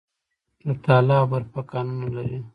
د 0.65 0.67
تاله 0.83 1.15
او 1.21 1.27
برفک 1.31 1.65
کانونه 1.71 2.07
لري 2.15 2.39